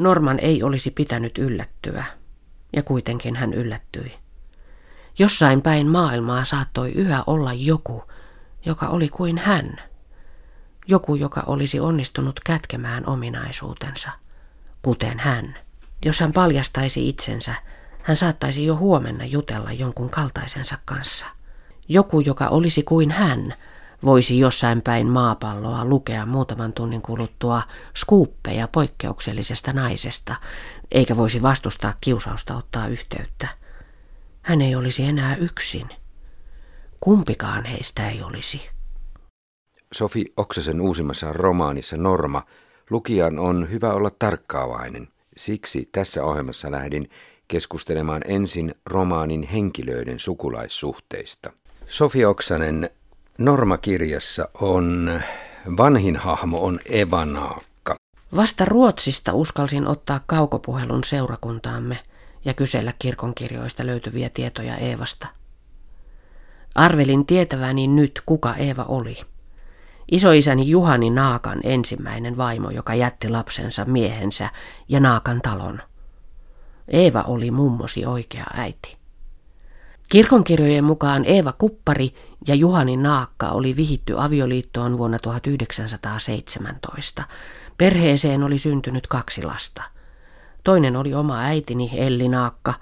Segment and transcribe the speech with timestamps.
[0.00, 2.04] Norman ei olisi pitänyt yllättyä,
[2.76, 4.18] ja kuitenkin hän yllättyi.
[5.18, 8.04] Jossain päin maailmaa saattoi yhä olla joku,
[8.66, 9.76] joka oli kuin hän.
[10.86, 14.10] Joku, joka olisi onnistunut kätkemään ominaisuutensa,
[14.82, 15.58] kuten hän.
[16.04, 17.54] Jos hän paljastaisi itsensä,
[18.02, 21.26] hän saattaisi jo huomenna jutella jonkun kaltaisensa kanssa.
[21.88, 23.54] Joku, joka olisi kuin hän,
[24.04, 27.62] voisi jossain päin maapalloa lukea muutaman tunnin kuluttua
[27.96, 30.34] skuuppeja poikkeuksellisesta naisesta,
[30.92, 33.48] eikä voisi vastustaa kiusausta ottaa yhteyttä.
[34.42, 35.88] Hän ei olisi enää yksin.
[37.00, 38.70] Kumpikaan heistä ei olisi.
[39.92, 42.42] Sofi Oksasen uusimmassa romaanissa Norma
[42.90, 45.08] lukijan on hyvä olla tarkkaavainen.
[45.36, 47.10] Siksi tässä ohjelmassa lähdin
[47.48, 51.52] keskustelemaan ensin romaanin henkilöiden sukulaissuhteista.
[51.86, 52.90] Sofi Oksanen,
[53.40, 55.20] Norma-kirjassa on
[55.76, 57.94] vanhin hahmo on Eva Naakka.
[58.36, 61.98] Vasta Ruotsista uskalsin ottaa kaukopuhelun seurakuntaamme
[62.44, 65.26] ja kysellä kirkonkirjoista löytyviä tietoja Eevasta.
[66.74, 69.16] Arvelin tietäväni nyt, kuka Eeva oli.
[70.12, 74.50] Isoisäni Juhani Naakan ensimmäinen vaimo, joka jätti lapsensa miehensä
[74.88, 75.80] ja Naakan talon.
[76.88, 78.99] Eeva oli mummosi oikea äiti.
[80.10, 82.14] Kirkonkirjojen mukaan Eeva Kuppari
[82.48, 87.22] ja Juhani Naakka oli vihitty avioliittoon vuonna 1917.
[87.78, 89.82] Perheeseen oli syntynyt kaksi lasta.
[90.64, 92.74] Toinen oli oma äitini Elli Naakka,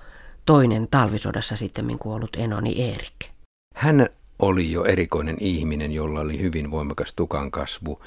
[0.46, 3.32] toinen talvisodassa sitten kuollut enoni Erik.
[3.74, 8.02] Hän oli jo erikoinen ihminen, jolla oli hyvin voimakas tukan kasvu.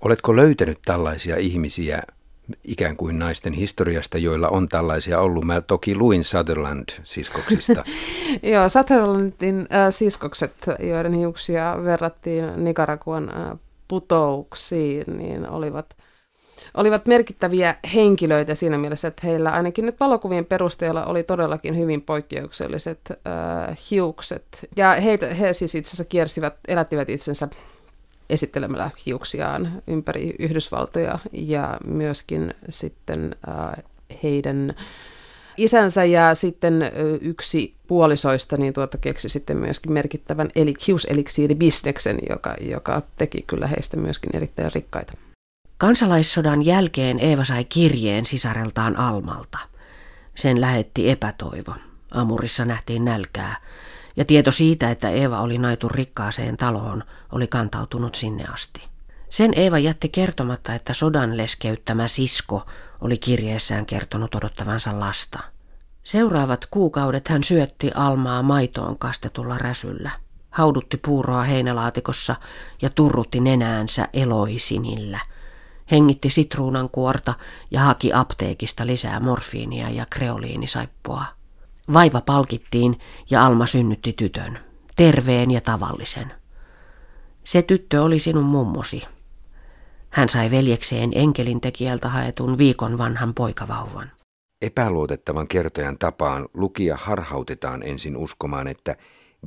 [0.00, 2.02] Oletko löytänyt tällaisia ihmisiä
[2.64, 5.44] ikään kuin naisten historiasta, joilla on tällaisia ollut.
[5.44, 7.84] Mä toki luin Sutherland-siskoksista.
[8.52, 15.96] Joo, Sutherlandin äh, siskokset, joiden hiuksia verrattiin Nicaraguan äh, putouksiin, niin olivat,
[16.74, 23.00] olivat merkittäviä henkilöitä siinä mielessä, että heillä ainakin nyt valokuvien perusteella oli todellakin hyvin poikkeukselliset
[23.10, 24.44] äh, hiukset.
[24.76, 27.48] Ja heitä, he siis itse asiassa kiersivät, elättivät itsensä
[28.32, 33.84] esittelemällä hiuksiaan ympäri Yhdysvaltoja ja myöskin sitten äh,
[34.22, 34.74] heidän
[35.56, 43.02] isänsä ja sitten yksi puolisoista niin tuota keksi sitten myöskin merkittävän eli, hiuseliksiiribisneksen, joka, joka
[43.16, 45.12] teki kyllä heistä myöskin erittäin rikkaita.
[45.78, 49.58] Kansalaissodan jälkeen Eeva sai kirjeen sisareltaan Almalta.
[50.34, 51.74] Sen lähetti epätoivo.
[52.10, 53.56] Amurissa nähtiin nälkää
[54.16, 58.82] ja tieto siitä, että Eeva oli naitu rikkaaseen taloon, oli kantautunut sinne asti.
[59.28, 62.66] Sen Eeva jätti kertomatta, että sodan leskeyttämä sisko
[63.00, 65.38] oli kirjeessään kertonut odottavansa lasta.
[66.02, 70.10] Seuraavat kuukaudet hän syötti Almaa maitoon kastetulla räsyllä,
[70.50, 72.36] haudutti puuroa heinälaatikossa
[72.82, 75.20] ja turrutti nenäänsä eloisinillä.
[75.90, 77.34] Hengitti sitruunan kuorta
[77.70, 81.24] ja haki apteekista lisää morfiinia ja kreoliinisaippua.
[81.92, 82.98] Vaiva palkittiin
[83.30, 84.58] ja Alma synnytti tytön,
[84.96, 86.32] terveen ja tavallisen.
[87.44, 89.02] Se tyttö oli sinun mummosi.
[90.10, 94.10] Hän sai veljekseen enkelin tekijältä haetun viikon vanhan poikavauvan.
[94.62, 98.96] Epäluotettavan kertojan tapaan lukija harhautetaan ensin uskomaan, että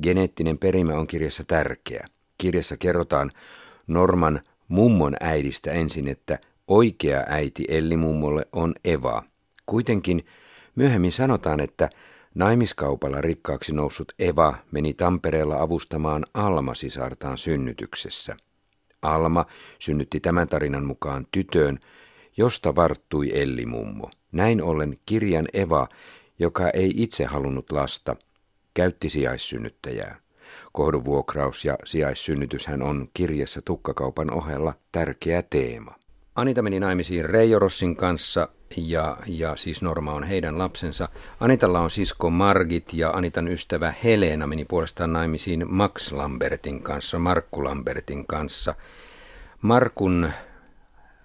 [0.02, 2.06] geneettinen perimä on kirjassa tärkeä.
[2.38, 3.30] Kirjassa kerrotaan
[3.86, 9.22] Norman mummon äidistä ensin, että oikea äiti Elli mummolle on Eva.
[9.66, 10.26] Kuitenkin
[10.74, 11.90] myöhemmin sanotaan, että
[12.36, 18.36] Naimiskaupalla rikkaaksi noussut Eva meni Tampereella avustamaan Alma-sisartaan synnytyksessä.
[19.02, 19.46] Alma
[19.78, 21.78] synnytti tämän tarinan mukaan tytön,
[22.36, 24.10] josta varttui Elli-mummo.
[24.32, 25.88] Näin ollen kirjan Eva,
[26.38, 28.16] joka ei itse halunnut lasta,
[28.74, 30.20] käytti sijaissynnyttäjää.
[30.72, 35.94] Kohduvuokraus ja sijaissynnytyshän on kirjassa tukkakaupan ohella tärkeä teema.
[36.34, 41.08] Anita meni naimisiin Reijo Rossin kanssa ja, ja siis Norma on heidän lapsensa.
[41.40, 47.64] Anitalla on sisko Margit ja Anitan ystävä Helena meni puolestaan naimisiin Max Lambertin kanssa, Markku
[47.64, 48.74] Lambertin kanssa.
[49.62, 50.30] Markun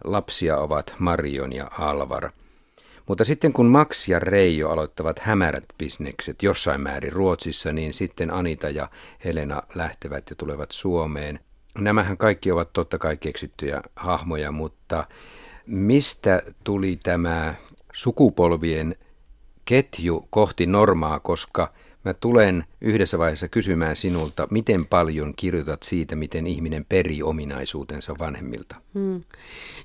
[0.04, 2.30] lapsia ovat Marion ja Alvar.
[3.08, 8.70] Mutta sitten kun Max ja Reijo aloittavat hämärät bisnekset jossain määrin Ruotsissa, niin sitten Anita
[8.70, 8.90] ja
[9.26, 11.40] Helena lähtevät ja tulevat Suomeen.
[11.78, 15.08] Nämähän kaikki ovat totta kai keksittyjä hahmoja, mutta
[15.66, 17.56] Mistä tuli tämä
[17.94, 18.96] sukupolvien
[19.66, 21.74] ketju kohti normaa, koska
[22.06, 28.76] mä tulen yhdessä vaiheessa kysymään sinulta, miten paljon kirjoitat siitä, miten ihminen peri ominaisuutensa vanhemmilta?
[28.94, 29.22] Hmm.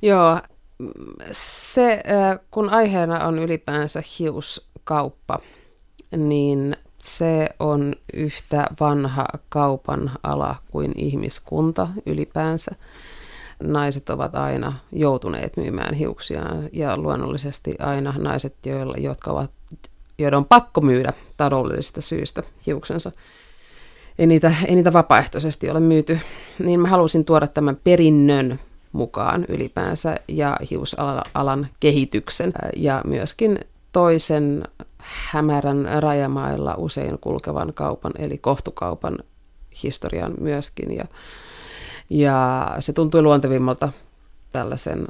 [0.02, 0.40] Joo,
[1.32, 2.02] se
[2.50, 5.38] kun aiheena on ylipäänsä hiuskauppa,
[6.16, 12.74] niin se on yhtä vanha kaupan ala kuin ihmiskunta ylipäänsä.
[13.62, 19.50] Naiset ovat aina joutuneet myymään hiuksiaan ja luonnollisesti aina naiset, joilla, jotka ovat,
[20.18, 23.12] joiden on pakko myydä taloudellisista syistä hiuksensa.
[24.18, 26.18] Ei niitä, ei niitä vapaaehtoisesti ole myyty.
[26.58, 28.60] Niin mä halusin tuoda tämän perinnön
[28.92, 33.58] mukaan ylipäänsä ja hiusalan kehityksen ja myöskin
[33.92, 34.64] toisen
[34.98, 39.18] hämärän rajamailla usein kulkevan kaupan, eli kohtukaupan
[39.82, 40.96] historian myöskin.
[40.96, 41.04] Ja,
[42.10, 43.92] ja se tuntui luontevimmalta
[44.52, 45.08] tällaisen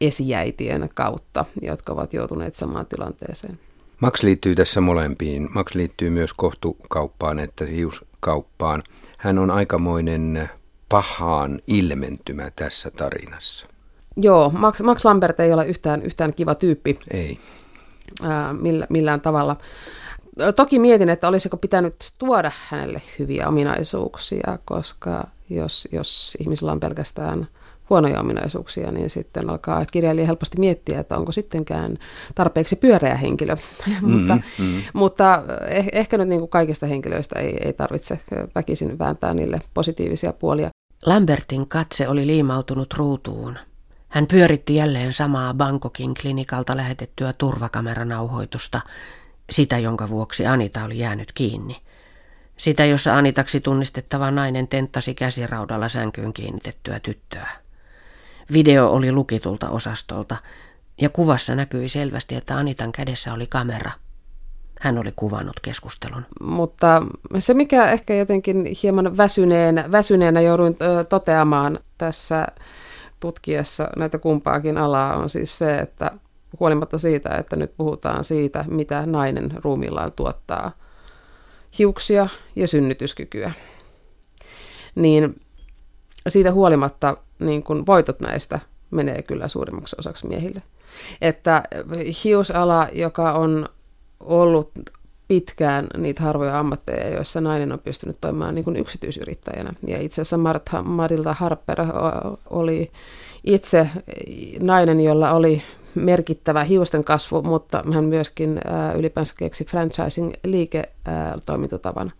[0.00, 3.58] esijäitien kautta, jotka ovat joutuneet samaan tilanteeseen.
[4.00, 5.48] Max liittyy tässä molempiin.
[5.54, 8.82] Max liittyy myös kohtukauppaan että hiuskauppaan.
[9.18, 10.50] Hän on aikamoinen
[10.88, 13.66] pahaan ilmentymä tässä tarinassa.
[14.16, 16.98] Joo, Max, Max Lambert ei ole yhtään, yhtään kiva tyyppi.
[17.10, 17.38] Ei.
[18.24, 19.56] Ää, millä, millään tavalla.
[20.56, 27.48] Toki mietin, että olisiko pitänyt tuoda hänelle hyviä ominaisuuksia, koska jos, jos ihmisellä on pelkästään
[27.90, 31.98] huonoja ominaisuuksia, niin sitten alkaa kirjailija helposti miettiä, että onko sittenkään
[32.34, 33.56] tarpeeksi pyöreä henkilö.
[33.86, 34.82] Mm, mutta, mm.
[34.92, 38.18] mutta eh, ehkä nyt niin kuin kaikista henkilöistä ei, ei tarvitse
[38.54, 40.70] väkisin vääntää niille positiivisia puolia.
[41.06, 43.58] Lambertin katse oli liimautunut ruutuun.
[44.08, 48.80] Hän pyöritti jälleen samaa Bangkokin klinikalta lähetettyä turvakameranauhoitusta,
[49.50, 51.76] sitä jonka vuoksi Anita oli jäänyt kiinni.
[52.60, 57.48] Sitä, jossa Anitaksi tunnistettava nainen tenttasi käsiraudalla sänkyyn kiinnitettyä tyttöä.
[58.52, 60.36] Video oli lukitulta osastolta,
[61.00, 63.90] ja kuvassa näkyi selvästi, että Anitan kädessä oli kamera.
[64.80, 66.26] Hän oli kuvannut keskustelun.
[66.40, 67.02] Mutta
[67.38, 70.76] se, mikä ehkä jotenkin hieman väsyneen, väsyneenä jouduin
[71.08, 72.46] toteamaan tässä
[73.20, 76.10] tutkiessa näitä kumpaakin alaa, on siis se, että
[76.60, 80.72] huolimatta siitä, että nyt puhutaan siitä, mitä nainen ruumillaan tuottaa
[81.78, 83.52] hiuksia ja synnytyskykyä,
[84.94, 85.40] niin
[86.28, 90.62] siitä huolimatta niin kun voitot näistä menee kyllä suurimmaksi osaksi miehille.
[91.20, 91.62] Että
[92.24, 93.68] hiusala, joka on
[94.20, 94.70] ollut
[95.28, 99.72] pitkään niitä harvoja ammatteja, joissa nainen on pystynyt toimimaan niin kuin yksityisyrittäjänä.
[99.86, 101.78] Ja itse asiassa Martha, Marilda Harper
[102.50, 102.90] oli
[103.44, 103.88] itse
[104.60, 105.62] nainen, jolla oli
[105.94, 108.60] merkittävä hiusten kasvu, mutta hän myöskin
[108.98, 112.12] ylipäänsä keksi franchising-liiketoimintatavan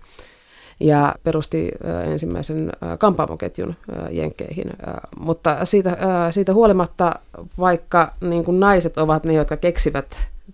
[0.81, 1.71] ja perusti
[2.07, 3.77] ensimmäisen kampaamoketjun
[4.11, 4.71] Jenkkeihin.
[5.19, 5.97] Mutta siitä,
[6.31, 7.15] siitä huolimatta,
[7.59, 10.07] vaikka niin kuin naiset ovat ne, jotka keksivät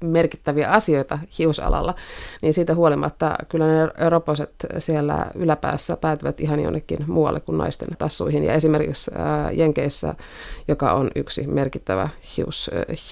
[0.05, 1.95] merkittäviä asioita hiusalalla,
[2.43, 8.45] niin siitä huolimatta kyllä ne roposet siellä yläpäässä päätyvät ihan jonnekin muualle kuin naisten tassuihin.
[8.45, 9.11] Ja esimerkiksi
[9.53, 10.15] Jenkeissä,
[10.69, 12.71] joka on yksi merkittävä hius,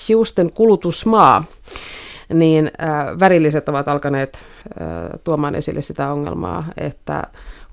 [0.08, 1.44] hiusten kulutusmaa,
[2.38, 2.70] niin
[3.20, 4.38] värilliset ovat alkaneet
[5.25, 7.22] tuomaan esille sitä ongelmaa, että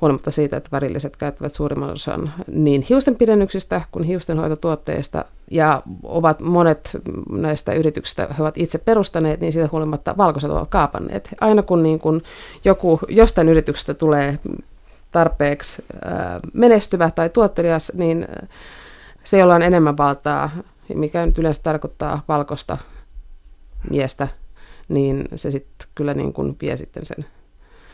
[0.01, 6.97] huolimatta siitä, että värilliset käyttävät suurimman osan niin hiusten pidennyksistä kuin hiustenhoitotuotteista, ja ovat monet
[7.29, 11.29] näistä yrityksistä he ovat itse perustaneet, niin siitä huolimatta valkoiset ovat kaapanneet.
[11.41, 12.21] Aina kun, niin kun
[12.65, 14.39] joku jostain yrityksestä tulee
[15.11, 15.85] tarpeeksi
[16.53, 18.27] menestyvä tai tuottelias, niin
[19.23, 20.49] se, jolla on enemmän valtaa,
[20.95, 22.77] mikä nyt yleensä tarkoittaa valkoista
[23.89, 24.27] miestä,
[24.93, 27.25] niin se sitten kyllä niin kuin vie sitten sen,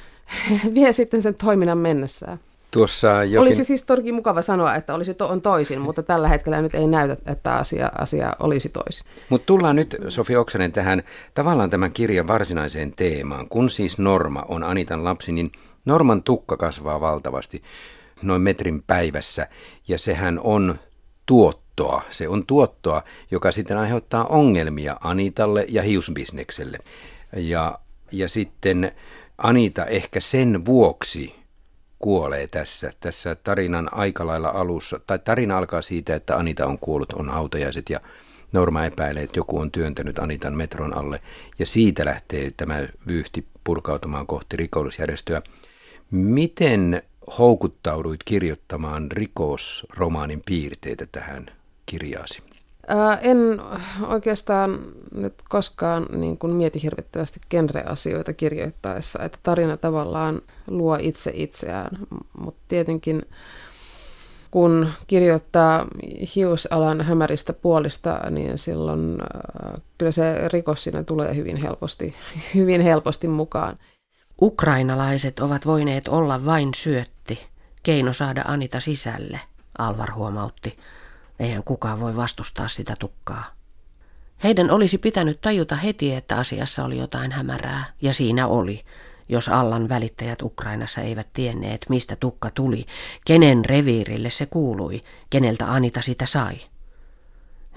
[0.76, 2.40] vie sitten sen toiminnan mennessään.
[2.72, 3.40] Tuossa jokin...
[3.40, 6.88] Olisi siis toki mukava sanoa, että olisi to- on toisin, mutta tällä hetkellä nyt ei
[6.88, 9.06] näytä, että asia, asia olisi toisin.
[9.30, 11.04] Mutta tullaan nyt, Sofi Oksanen, tähän
[11.34, 13.50] tavallaan tämän kirjan varsinaiseen teemaan.
[13.50, 15.52] Kun siis Norma on Anitan lapsi, niin
[15.86, 17.64] Norman tukka kasvaa valtavasti,
[18.22, 19.48] noin metrin päivässä,
[19.88, 20.76] ja sehän on
[21.78, 22.04] tuottoa.
[22.10, 26.78] Se on tuottoa, joka sitten aiheuttaa ongelmia Anitalle ja hiusbisnekselle.
[27.34, 27.80] Ja,
[28.12, 28.92] ja sitten
[29.38, 31.36] Anita ehkä sen vuoksi
[32.00, 35.00] kuolee tässä, tässä tarinan aikalailla alussa.
[35.08, 38.00] Tai tarina alkaa siitä, että Anita on kuollut, on hautajaiset ja
[38.54, 41.22] Norma epäilee, että joku on työntänyt Anitan metron alle.
[41.60, 45.42] Ja siitä lähtee tämä vyyhti purkautumaan kohti rikollisjärjestöä.
[46.12, 47.02] Miten
[47.38, 51.57] houkuttauduit kirjoittamaan rikosromaanin piirteitä tähän
[51.88, 52.44] kirjaasi?
[52.88, 53.62] Ää, en
[54.08, 54.80] oikeastaan
[55.12, 62.00] nyt koskaan niin kuin mieti hirvittävästi genre-asioita kirjoittaessa, että tarina tavallaan luo itse itseään,
[62.40, 63.22] mutta tietenkin
[64.52, 65.86] kun kirjoittaa
[66.36, 72.16] hiusalan hämäristä puolista, niin silloin äh, kyllä se rikos siinä tulee hyvin helposti,
[72.56, 73.78] hyvin helposti mukaan.
[74.42, 77.40] Ukrainalaiset ovat voineet olla vain syötti,
[77.84, 79.40] keino saada Anita sisälle,
[79.78, 80.78] Alvar huomautti.
[81.40, 83.46] Eihän kukaan voi vastustaa sitä tukkaa.
[84.44, 88.86] Heidän olisi pitänyt tajuta heti, että asiassa oli jotain hämärää, ja siinä oli.
[89.30, 92.86] jos Allan välittäjät Ukrainassa eivät tienneet, mistä tukka tuli,
[93.26, 96.56] kenen reviirille se kuului, keneltä Anita sitä sai.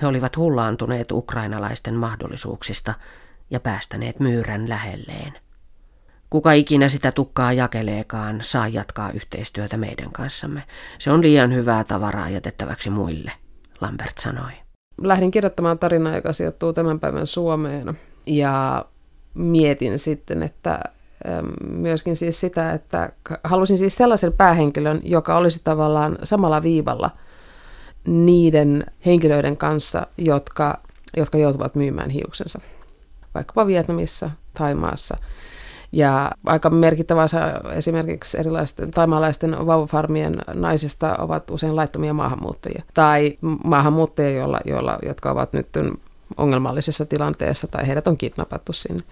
[0.03, 2.95] He olivat hullaantuneet ukrainalaisten mahdollisuuksista
[3.51, 5.39] ja päästäneet myyrän lähelleen.
[6.31, 10.63] Kuka ikinä sitä tukkaa jakeleekaan, saa jatkaa yhteistyötä meidän kanssamme.
[10.99, 13.33] Se on liian hyvää tavaraa jätettäväksi muille,
[13.81, 14.51] Lambert sanoi.
[15.03, 17.99] Lähdin kirjoittamaan tarinaa, joka sijoittuu tämän päivän Suomeen.
[18.27, 18.85] Ja
[19.35, 20.81] mietin sitten, että
[21.67, 23.13] myöskin siis sitä, että
[23.45, 27.11] halusin siis sellaisen päähenkilön, joka olisi tavallaan samalla viivalla
[28.07, 30.81] niiden henkilöiden kanssa, jotka,
[31.17, 32.61] jotka joutuvat myymään hiuksensa.
[33.35, 35.17] Vaikkapa Vietnamissa, Taimaassa–
[35.93, 37.41] ja aika merkittävä osa
[37.73, 42.83] esimerkiksi erilaisten taimalaisten vauvafarmien naisista ovat usein laittomia maahanmuuttajia.
[42.95, 45.69] Tai maahanmuuttajia, joilla, joilla, jotka ovat nyt
[46.37, 49.03] ongelmallisessa tilanteessa tai heidät on kidnappattu sinne.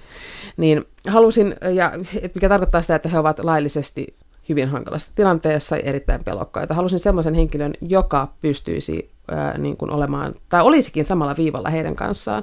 [0.57, 1.93] Niin halusin, ja
[2.35, 4.15] mikä tarkoittaa sitä, että he ovat laillisesti
[4.49, 6.75] hyvin hankalassa tilanteessa ja erittäin pelokkaita.
[6.75, 12.43] Halusin sellaisen henkilön, joka pystyisi ää, niin kuin olemaan, tai olisikin samalla viivalla heidän kanssaan,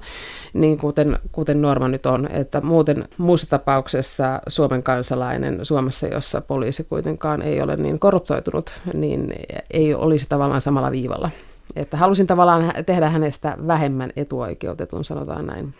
[0.54, 2.28] niin kuten, kuten Norma nyt on.
[2.32, 9.34] Että muuten muussa tapauksessa Suomen kansalainen Suomessa, jossa poliisi kuitenkaan ei ole niin korruptoitunut, niin
[9.72, 11.30] ei olisi tavallaan samalla viivalla.
[11.76, 15.74] Että halusin tavallaan tehdä hänestä vähemmän etuoikeutetun, sanotaan näin.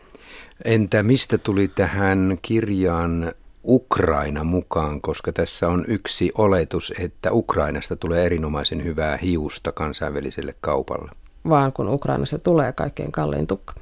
[0.66, 3.32] Entä mistä tuli tähän kirjaan
[3.68, 11.12] Ukraina mukaan, koska tässä on yksi oletus, että Ukrainasta tulee erinomaisen hyvää hiusta kansainväliselle kaupalle.
[11.50, 13.74] Vaan kun Ukrainasta tulee kaikkein kallein tukka.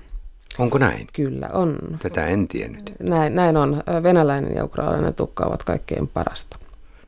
[0.60, 1.08] Onko näin?
[1.14, 1.78] Kyllä on.
[2.00, 2.94] Tätä en tiennyt.
[3.00, 3.84] Näin, näin on.
[4.04, 6.58] Venäläinen ja ukrainalainen tukka ovat kaikkein parasta.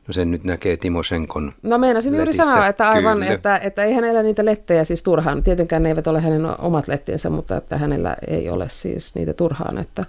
[0.08, 3.92] No sen nyt näkee Timo Senkon No meinasin juuri sanoa, että aivan, että, että ei
[3.92, 5.42] hänellä niitä lettejä siis turhaan.
[5.42, 9.78] Tietenkään ne eivät ole hänen omat lettiensä, mutta että hänellä ei ole siis niitä turhaan,
[9.78, 10.04] että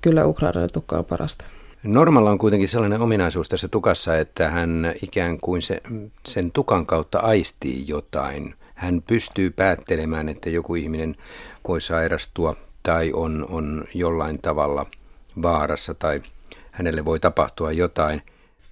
[0.00, 1.44] kyllä ukrainalainen tukka on parasta.
[1.82, 5.80] Normalla on kuitenkin sellainen ominaisuus tässä tukassa, että hän ikään kuin se,
[6.28, 8.54] sen tukan kautta aistii jotain.
[8.74, 11.16] Hän pystyy päättelemään, että joku ihminen
[11.68, 14.86] voi sairastua tai on, on jollain tavalla
[15.42, 16.22] vaarassa tai
[16.70, 18.22] hänelle voi tapahtua jotain.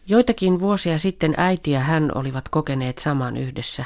[0.06, 3.84] Joitakin vuosia sitten äiti ja hän olivat kokeneet saman yhdessä.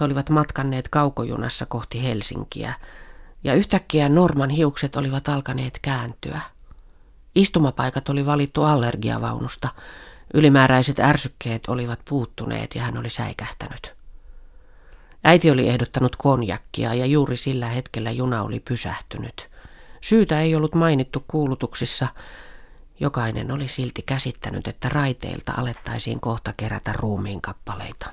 [0.00, 2.74] He olivat matkanneet kaukojunassa kohti Helsinkiä
[3.44, 6.40] ja yhtäkkiä Norman hiukset olivat alkaneet kääntyä.
[7.34, 9.68] Istumapaikat oli valittu allergiavaunusta.
[10.34, 13.94] Ylimääräiset ärsykkeet olivat puuttuneet ja hän oli säikähtänyt.
[15.24, 19.50] Äiti oli ehdottanut konjakkia ja juuri sillä hetkellä juna oli pysähtynyt.
[20.00, 22.08] Syytä ei ollut mainittu kuulutuksissa.
[23.00, 28.06] Jokainen oli silti käsittänyt, että raiteilta alettaisiin kohta kerätä ruumiin kappaleita.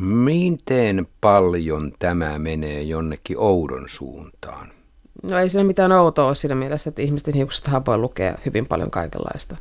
[0.00, 4.77] Miten paljon tämä menee jonnekin oudon suuntaan?
[5.22, 8.90] No ei siinä mitään outoa ole siinä mielessä, että ihmisten hiuksista voi lukea hyvin paljon
[8.90, 9.56] kaikenlaista.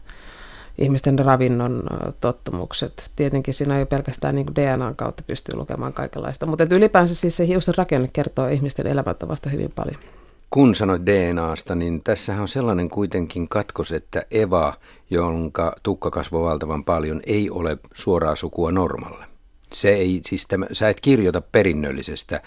[0.78, 1.84] Ihmisten ravinnon
[2.22, 3.12] tottumukset.
[3.16, 6.46] Tietenkin siinä ei pelkästään niin DNAn kautta pystyy lukemaan kaikenlaista.
[6.46, 10.02] Mutta ylipäänsä siis se hiusten rakenne kertoo ihmisten elämäntavasta hyvin paljon.
[10.50, 14.74] Kun sanoit DNAsta, niin tässä on sellainen kuitenkin katkos, että Eva,
[15.10, 19.26] jonka tukka kasvoi valtavan paljon, ei ole suoraa sukua Normalle.
[19.74, 22.42] Se ei, siis tämä, sä et kirjoita perinnöllisestä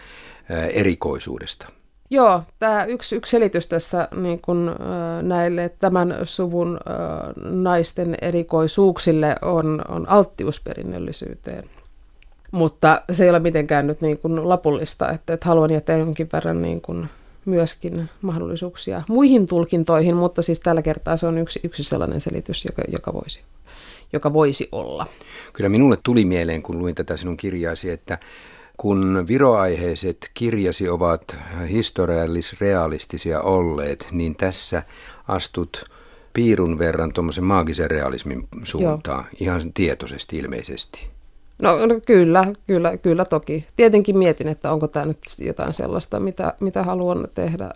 [0.73, 1.69] erikoisuudesta.
[2.11, 4.77] Joo, tämä yksi, yksi selitys tässä niin kun,
[5.23, 6.81] näille tämän suvun
[7.45, 11.71] naisten erikoisuuksille on, on alttiusperinnöllisyyteen.
[12.51, 16.63] Mutta se ei ole mitenkään nyt niin kun lapullista, että, että haluan jättää jonkin verran
[16.63, 17.07] niin kun
[17.45, 22.83] myöskin mahdollisuuksia muihin tulkintoihin, mutta siis tällä kertaa se on yksi, yksi sellainen selitys, joka,
[22.89, 23.41] joka, voisi,
[24.13, 25.07] joka voisi olla.
[25.53, 28.19] Kyllä minulle tuli mieleen, kun luin tätä sinun kirjaasi, että
[28.81, 31.37] kun viroaiheiset kirjasi ovat
[31.71, 34.83] historiallis-realistisia olleet, niin tässä
[35.29, 35.85] astut
[36.33, 39.37] piirun verran tuommoisen maagisen realismin suuntaan, Joo.
[39.41, 41.09] ihan tietoisesti ilmeisesti.
[41.63, 43.67] No, no kyllä, kyllä, kyllä toki.
[43.77, 47.71] Tietenkin mietin, että onko tämä nyt jotain sellaista, mitä, mitä haluan tehdä,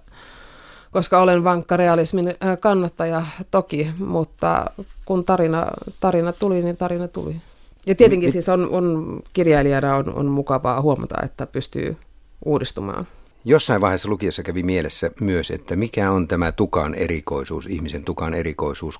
[0.90, 4.70] koska olen vankka realismin äh, kannattaja toki, mutta
[5.04, 5.66] kun tarina,
[6.00, 7.37] tarina tuli, niin tarina tuli.
[7.87, 11.97] Ja tietenkin siis on, on kirjailijana on, on mukavaa huomata, että pystyy
[12.45, 13.07] uudistumaan.
[13.45, 18.99] Jossain vaiheessa lukiessa kävi mielessä myös, että mikä on tämä tukan erikoisuus, ihmisen tukan erikoisuus.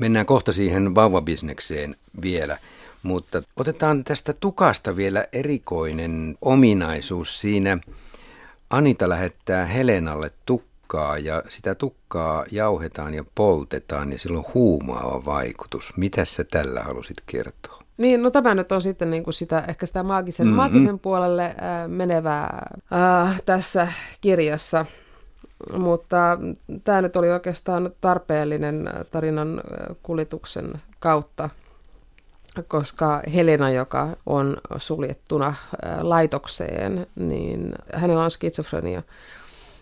[0.00, 2.58] Mennään kohta siihen vauvabisnekseen vielä,
[3.02, 7.78] mutta otetaan tästä tukasta vielä erikoinen ominaisuus siinä.
[8.70, 15.92] Anita lähettää Helenalle tukkaa ja sitä tukkaa jauhetaan ja poltetaan ja sillä on huumaava vaikutus.
[15.96, 17.75] Mitä sä tällä halusit kertoa?
[17.96, 20.56] Niin, no tämä nyt on sitten niin kuin sitä, ehkä sitä maagisen, mm-hmm.
[20.56, 23.88] maagisen puolelle äh, menevää äh, tässä
[24.20, 24.86] kirjassa.
[25.78, 26.38] mutta
[26.84, 29.62] tämä nyt oli oikeastaan tarpeellinen tarinan
[30.02, 31.50] kuljetuksen kautta,
[32.68, 35.54] koska Helena, joka on suljettuna
[36.00, 39.02] laitokseen, niin hänellä on skitsofrenia,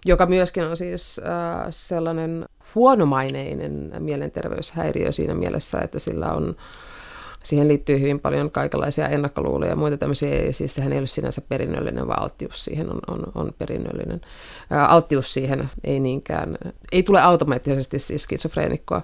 [0.05, 1.21] joka myöskin on siis
[1.71, 6.57] sellainen huonomaineinen mielenterveyshäiriö siinä mielessä, että sillä on
[7.45, 12.09] siihen liittyy hyvin paljon kaikenlaisia ennakkoluuloja ja muita tämmöisiä, siis sehän ei ole sinänsä perinnöllinen,
[12.09, 14.21] vaan alttius siihen on, on, on perinnöllinen.
[14.89, 16.59] Alttius siihen ei niinkään,
[16.93, 19.03] ei tule automaattisesti siis skitsofreenikkoa,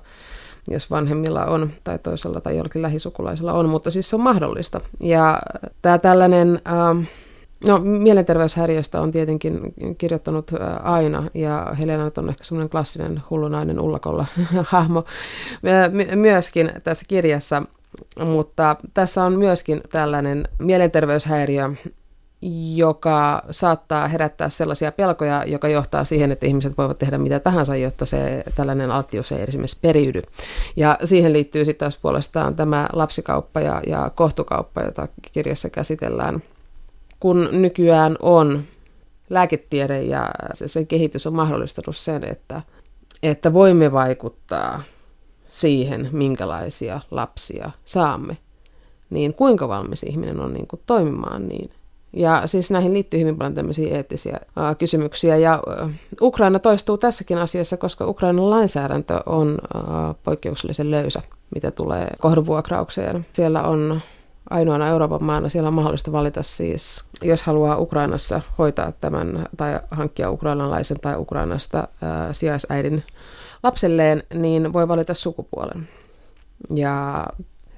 [0.69, 4.81] jos vanhemmilla on tai toisella tai jollakin lähisukulaisella on, mutta siis se on mahdollista.
[5.01, 5.39] Ja
[5.83, 6.61] tämä tällainen...
[6.65, 6.97] Ää,
[7.69, 10.51] No, mielenterveyshäiriöstä on tietenkin kirjoittanut
[10.83, 14.27] aina, ja Helena on ehkä semmoinen klassinen hullunainen ullakolla
[14.67, 15.05] hahmo
[16.15, 17.63] myöskin tässä kirjassa.
[18.25, 21.71] Mutta tässä on myöskin tällainen mielenterveyshäiriö,
[22.75, 28.07] joka saattaa herättää sellaisia pelkoja, joka johtaa siihen, että ihmiset voivat tehdä mitä tahansa, jotta
[28.07, 30.23] se tällainen alttius ei esimerkiksi periydy.
[30.77, 36.43] Ja siihen liittyy sitten taas puolestaan tämä lapsikauppa ja, ja kohtukauppa, jota kirjassa käsitellään.
[37.21, 38.65] Kun nykyään on
[39.31, 42.63] lääketiede ja sen kehitys on mahdollistanut sen, että,
[43.23, 44.83] että voimme vaikuttaa
[45.51, 48.37] siihen, minkälaisia lapsia saamme,
[49.11, 51.71] niin kuinka valmis ihminen on niin kuin toimimaan niin.
[52.13, 55.37] Ja siis näihin liittyy hyvin paljon tämmöisiä eettisiä ää, kysymyksiä.
[55.37, 55.91] Ja ää,
[56.21, 61.23] Ukraina toistuu tässäkin asiassa, koska Ukrainan lainsäädäntö on ää, poikkeuksellisen löysä,
[61.55, 63.27] mitä tulee kohdunvuokraukseen.
[63.33, 64.01] Siellä on
[64.51, 70.31] ainoana Euroopan maana siellä on mahdollista valita siis, jos haluaa Ukrainassa hoitaa tämän tai hankkia
[70.31, 73.03] ukrainalaisen tai Ukrainasta ää, sijaisäidin
[73.63, 75.89] lapselleen, niin voi valita sukupuolen.
[76.75, 77.27] Ja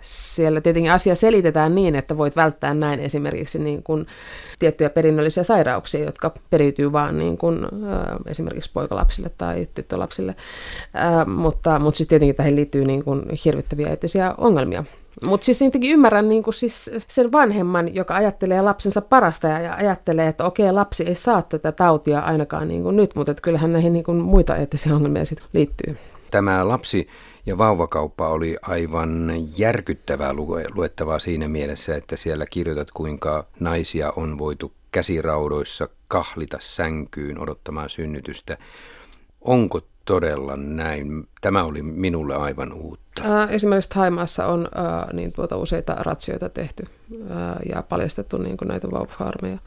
[0.01, 4.07] siellä tietenkin asia selitetään niin, että voit välttää näin esimerkiksi niin kuin
[4.59, 7.59] tiettyjä perinnöllisiä sairauksia, jotka periytyy vaan niin kuin,
[8.27, 10.35] esimerkiksi poikalapsille tai tyttölapsille.
[10.97, 14.85] Äh, mutta mutta sitten tietenkin tähän liittyy niin kuin hirvittäviä eettisiä ongelmia.
[15.27, 20.27] Mutta siis niitäkin ymmärrän niin kuin siis sen vanhemman, joka ajattelee lapsensa parasta ja ajattelee,
[20.27, 24.05] että okei, lapsi ei saa tätä tautia ainakaan niin kuin nyt, mutta kyllähän näihin niin
[24.05, 25.97] kuin muita eettisiä ongelmia sitten liittyy.
[26.31, 27.09] Tämä lapsi
[27.47, 30.33] ja vauvakauppa oli aivan järkyttävää
[30.75, 38.57] luettavaa siinä mielessä, että siellä kirjoitat, kuinka naisia on voitu käsiraudoissa kahlita sänkyyn odottamaan synnytystä.
[39.41, 41.29] Onko todella näin.
[41.41, 43.49] Tämä oli minulle aivan uutta.
[43.49, 44.69] Esimerkiksi Haimaassa on
[45.13, 46.87] niin tuota useita ratsioita tehty
[47.69, 49.59] ja paljastettu niin kuin näitä vauvafarmeja.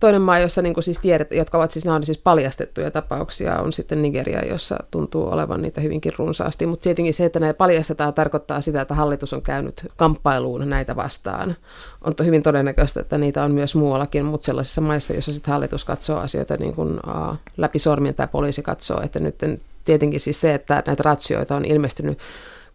[0.00, 3.72] Toinen maa, jossa niin kuin siis tiedet, jotka ovat siis, on siis paljastettuja tapauksia, on
[3.72, 6.66] sitten Nigeria, jossa tuntuu olevan niitä hyvinkin runsaasti.
[6.66, 11.56] Mutta tietenkin se, että näitä paljastetaan, tarkoittaa sitä, että hallitus on käynyt kamppailuun näitä vastaan.
[12.04, 16.18] On hyvin todennäköistä, että niitä on myös muuallakin, mutta sellaisissa maissa, joissa sitten hallitus katsoo
[16.18, 19.38] asioita niin kuin, uh, läpi sormien tai poliisi katsoo, että nyt
[19.86, 22.18] tietenkin siis se, että näitä ratsioita on ilmestynyt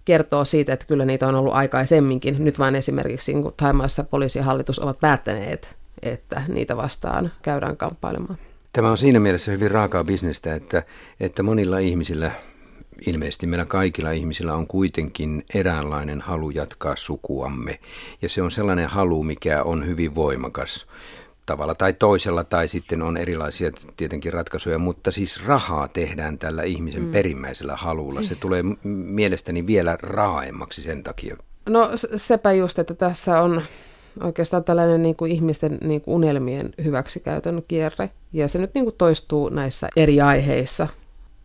[0.05, 2.45] kertoo siitä, että kyllä niitä on ollut aikaisemminkin.
[2.45, 8.37] Nyt vain esimerkiksi niin Taimaassa poliisi ja hallitus ovat päättäneet että niitä vastaan käydään kamppailemaan.
[8.73, 10.83] Tämä on siinä mielessä hyvin raakaa bisnestä, että,
[11.19, 12.31] että monilla ihmisillä,
[13.05, 17.79] ilmeisesti meillä kaikilla ihmisillä on kuitenkin eräänlainen halu jatkaa sukuamme.
[18.21, 20.87] Ja se on sellainen halu, mikä on hyvin voimakas
[21.45, 27.03] tavalla tai toisella, tai sitten on erilaisia tietenkin ratkaisuja, mutta siis rahaa tehdään tällä ihmisen
[27.03, 27.11] mm.
[27.11, 28.23] perimmäisellä halulla.
[28.23, 31.37] Se tulee mielestäni vielä raaemmaksi sen takia.
[31.69, 33.61] No sepä just, että tässä on
[34.23, 38.09] oikeastaan tällainen niin kuin ihmisten niin kuin unelmien hyväksikäytön kierre.
[38.33, 40.87] Ja se nyt niin kuin toistuu näissä eri aiheissa.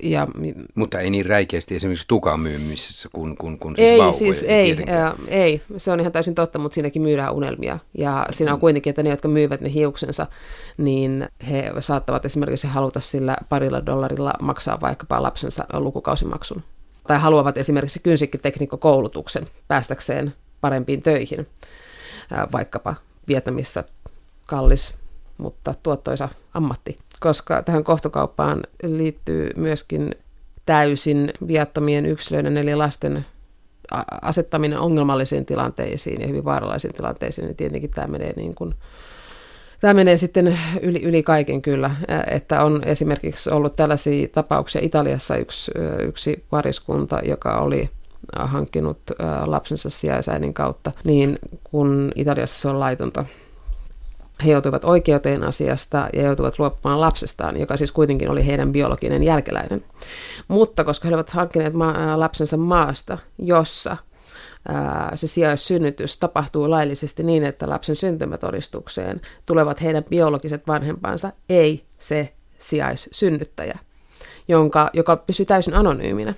[0.02, 0.26] Ja,
[0.74, 4.76] Mutta ei niin räikeästi esimerkiksi tukan myymisessä kuin, kuin, kuin siis ei, vauvoja, siis ei,
[4.87, 7.78] ää, ei, se on ihan täysin totta, mutta siinäkin myydään unelmia.
[7.98, 8.61] Ja siinä on mm.
[8.61, 10.26] kuitenkin, että ne, jotka myyvät ne hiuksensa,
[10.78, 16.62] niin he saattavat esimerkiksi haluta sillä parilla dollarilla maksaa vaikkapa lapsensa lukukausimaksun.
[17.06, 21.46] Tai haluavat esimerkiksi kynsikkiteknikkokoulutuksen päästäkseen parempiin töihin
[22.52, 22.94] vaikkapa
[23.28, 23.85] Vietnamissa
[24.46, 24.94] kallis,
[25.38, 30.14] mutta tuottoisa ammatti, koska tähän kohtokauppaan liittyy myöskin
[30.66, 33.27] täysin viattomien yksilöiden eli lasten
[34.22, 38.75] asettaminen ongelmallisiin tilanteisiin ja hyvin vaarallisiin tilanteisiin, niin tietenkin tämä menee niin kuin,
[39.81, 41.90] Tämä menee sitten yli, yli kaiken kyllä,
[42.31, 44.81] että on esimerkiksi ollut tällaisia tapauksia.
[44.85, 45.72] Italiassa yksi,
[46.03, 47.90] yksi pariskunta, joka oli
[48.37, 48.99] hankkinut
[49.46, 53.25] lapsensa sijaisäidin kautta, niin kun Italiassa se on laitonta,
[54.44, 59.85] he joutuivat oikeuteen asiasta ja joutuivat luopumaan lapsestaan, joka siis kuitenkin oli heidän biologinen jälkeläinen.
[60.49, 63.96] Mutta koska he olivat hankkineet ma- lapsensa maasta, jossa
[65.14, 73.79] se sijaissynnytys tapahtuu laillisesti niin, että lapsen syntymätodistukseen tulevat heidän biologiset vanhempansa, ei se sijaissynnyttäjä.
[74.49, 76.35] jonka, joka pysyy täysin anonyyminä.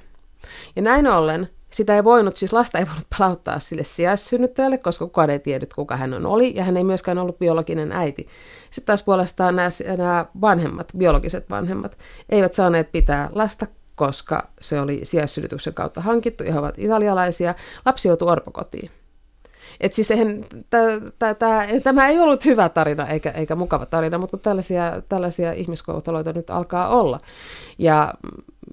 [0.76, 5.30] Ja näin ollen sitä ei voinut, siis lasta ei voinut palauttaa sille sijaissynnyttäjälle, koska kukaan
[5.30, 8.28] ei tiedä, kuka hän on oli, ja hän ei myöskään ollut biologinen äiti.
[8.70, 15.00] Sitten taas puolestaan nämä, nämä vanhemmat, biologiset vanhemmet, eivät saaneet pitää lasta, koska se oli
[15.02, 17.54] sijaissynnytyksen kautta hankittu, ja he ovat italialaisia.
[17.86, 18.90] Lapsi joutui orpokotiin.
[19.80, 20.78] Et siis eihän, tä,
[21.18, 21.34] tä,
[21.82, 26.88] tämä ei ollut hyvä tarina eikä, eikä mukava tarina, mutta tällaisia, tällaisia ihmiskohtaloita nyt alkaa
[26.88, 27.20] olla.
[27.78, 28.14] Ja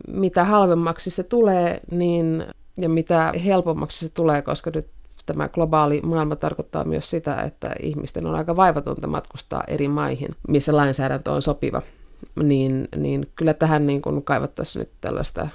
[0.07, 2.45] mitä halvemmaksi se tulee, niin
[2.77, 4.87] ja mitä helpommaksi se tulee, koska nyt
[5.25, 10.75] tämä globaali maailma tarkoittaa myös sitä, että ihmisten on aika vaivatonta matkustaa eri maihin, missä
[10.75, 11.81] lainsäädäntö on sopiva.
[12.43, 15.47] Niin, niin kyllä tähän niin kuin kaivattaisiin nyt tällaista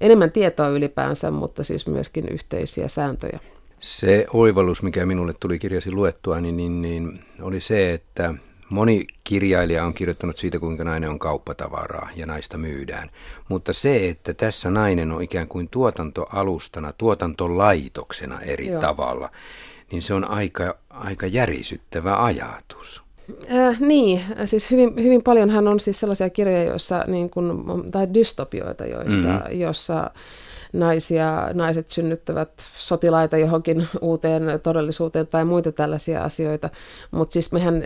[0.00, 3.40] enemmän tietoa ylipäänsä, mutta siis myöskin yhteisiä sääntöjä.
[3.80, 8.34] Se oivallus, mikä minulle tuli kirjasi luettua, niin, niin, niin oli se, että
[8.68, 13.10] Moni kirjailija on kirjoittanut siitä, kuinka nainen on kauppatavaraa ja naista myydään.
[13.48, 18.80] Mutta se, että tässä nainen on ikään kuin tuotantoalustana, tuotantolaitoksena eri Joo.
[18.80, 19.30] tavalla,
[19.92, 23.05] niin se on aika, aika järisyttävä ajatus.
[23.52, 28.86] Äh, niin, siis hyvin, hyvin paljonhan on siis sellaisia kirjoja, joissa, niin kuin, tai dystopioita,
[28.86, 29.60] joissa, mm-hmm.
[29.60, 30.10] jossa
[30.72, 36.70] naisia, naiset synnyttävät sotilaita johonkin uuteen todellisuuteen tai muita tällaisia asioita.
[37.10, 37.82] Mutta siis mehän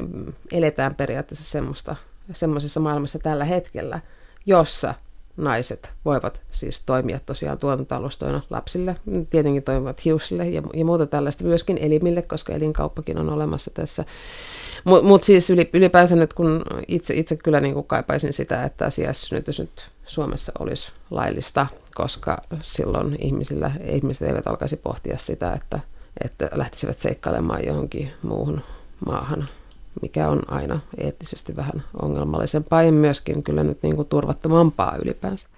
[0.53, 1.97] eletään periaatteessa semmoista,
[2.33, 4.01] semmoisessa maailmassa tällä hetkellä,
[4.47, 4.95] jossa
[5.37, 8.97] naiset voivat siis toimia tosiaan tuotantoalustoina lapsille,
[9.31, 14.05] tietenkin toimivat hiusille ja, ja muuta tällaista myöskin elimille, koska elinkauppakin on olemassa tässä.
[14.85, 19.59] Mutta mut siis ylipäänsä nyt, kun itse, itse kyllä niin kuin kaipaisin sitä, että sijaissynnytys
[19.59, 25.81] nyt Suomessa olisi laillista, koska silloin ihmisillä, ihmiset eivät alkaisi pohtia sitä, että,
[26.25, 28.61] että lähtisivät seikkailemaan johonkin muuhun
[29.07, 29.49] maahan,
[30.03, 35.49] mikä on aina eettisesti vähän ongelmallisempaa ja myöskin kyllä nyt niin kuin turvattomampaa ylipäänsä.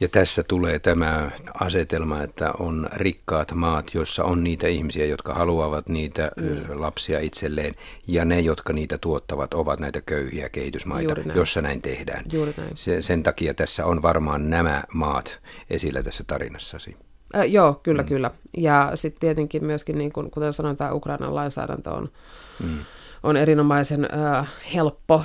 [0.00, 5.88] Ja tässä tulee tämä asetelma, että on rikkaat maat, joissa on niitä ihmisiä, jotka haluavat
[5.88, 6.80] niitä mm.
[6.80, 7.74] lapsia itselleen,
[8.06, 11.36] ja ne, jotka niitä tuottavat, ovat näitä köyhiä kehitysmaita, näin.
[11.36, 12.24] jossa näin tehdään.
[12.32, 12.70] Juuri näin.
[12.74, 16.96] Se, sen takia tässä on varmaan nämä maat esillä tässä tarinassasi.
[17.36, 18.08] Äh, joo, kyllä, mm.
[18.08, 18.30] kyllä.
[18.56, 22.08] Ja sitten tietenkin myöskin, niin kun, kuten sanoin, tämä Ukrainan lainsäädäntö on,
[22.62, 22.78] mm.
[23.26, 25.22] On erinomaisen äh, helppo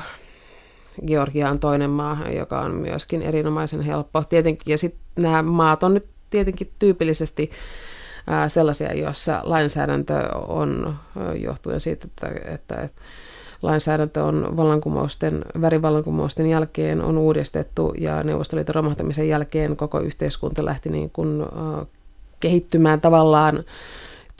[1.07, 4.23] Georgia on toinen maa, joka on myöskin erinomaisen helppo.
[4.29, 7.51] Tietenkin, ja sitten nämä maat on nyt tietenkin tyypillisesti
[8.27, 10.95] ää, sellaisia, joissa lainsäädäntö on,
[11.35, 13.01] johtuen siitä, että, että, että
[13.61, 21.09] lainsäädäntö on vallankumousten, värivallankumousten jälkeen on uudistettu ja Neuvostoliiton romahtamisen jälkeen koko yhteiskunta lähti niin
[21.09, 21.87] kuin, äh,
[22.39, 23.63] kehittymään tavallaan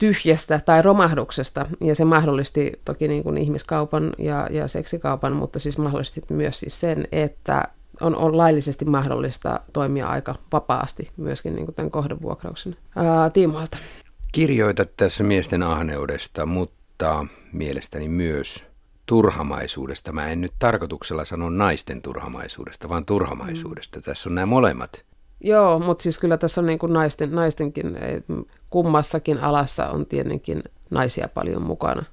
[0.02, 5.78] tyhjästä tai romahduksesta, ja se mahdollisti toki niin kuin ihmiskaupan ja, ja seksikaupan, mutta siis
[5.78, 7.68] mahdollisti myös siis sen, että
[8.00, 13.76] on, on laillisesti mahdollista toimia aika vapaasti myöskin niin kuin tämän kohdevuokrauksen ää, tiimoilta.
[14.32, 18.66] Kirjoitat tässä miesten ahneudesta, mutta mielestäni myös
[19.06, 20.12] turhamaisuudesta.
[20.12, 23.98] Mä en nyt tarkoituksella sano naisten turhamaisuudesta, vaan turhamaisuudesta.
[23.98, 24.02] Mm.
[24.02, 25.04] Tässä on nämä molemmat
[25.44, 27.96] Joo, mutta siis kyllä tässä on niin kuin naisten, naistenkin,
[28.72, 32.04] kummassakin alassa on tietenkin naisia paljon mukana.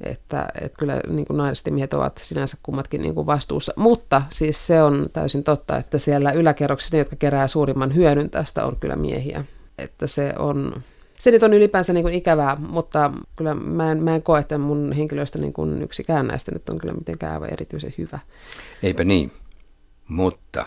[0.00, 3.72] Että, että kyllä niin kuin naiset ja miehet ovat sinänsä kummatkin niin kuin vastuussa.
[3.76, 8.66] Mutta siis se on täysin totta, että siellä yläkerroksissa ne, jotka kerää suurimman hyödyn tästä,
[8.66, 9.44] on kyllä miehiä.
[9.78, 10.82] Että se on,
[11.18, 14.58] se nyt on ylipäänsä niin kuin ikävää, mutta kyllä mä en, mä en koe, että
[14.58, 18.18] mun henkilöistä niin kuin yksikään näistä nyt on kyllä mitenkään erityisen hyvä.
[18.82, 19.32] Eipä niin,
[20.08, 20.66] mutta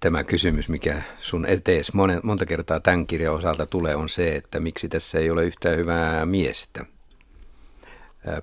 [0.00, 4.88] tämä kysymys, mikä sun etees monta kertaa tämän kirjan osalta tulee, on se, että miksi
[4.88, 6.84] tässä ei ole yhtään hyvää miestä.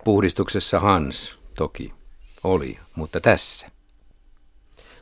[0.03, 1.93] Puhdistuksessa Hans toki
[2.43, 3.67] oli, mutta tässä.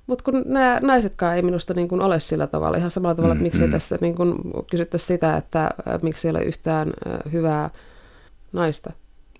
[0.07, 3.37] Mutta kun nämä naisetkaan ei minusta niin kuin ole sillä tavalla, ihan samalla tavalla, mm,
[3.37, 3.71] että miksei mm.
[3.71, 4.35] tässä niin kuin
[4.71, 6.93] kysyttäisi sitä, että miksi ei ole yhtään
[7.31, 7.69] hyvää
[8.51, 8.93] naista,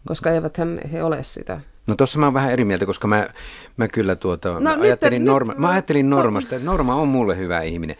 [0.07, 0.57] koska eivät
[0.91, 1.61] he ole sitä.
[1.87, 3.29] No tuossa mä oon vähän eri mieltä, koska mä,
[3.77, 7.37] mä kyllä tuota, no, ajattelin, nyt, Norma, nyt, mä ajattelin Normasta, että Norma on mulle
[7.37, 7.95] hyvä ihminen.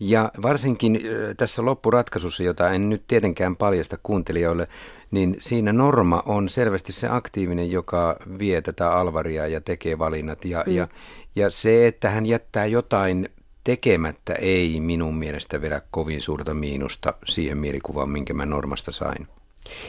[0.00, 1.00] Ja varsinkin
[1.36, 4.68] tässä loppuratkaisussa, jota en nyt tietenkään paljasta kuuntelijoille,
[5.10, 10.44] niin siinä Norma on selvästi se aktiivinen, joka vie tätä Alvaria ja tekee valinnat.
[10.44, 10.72] Ja, mm.
[10.72, 10.88] ja,
[11.36, 13.28] ja se, että hän jättää jotain
[13.64, 19.28] tekemättä, ei minun mielestä vedä kovin suurta miinusta siihen mielikuvaan, minkä mä Normasta sain.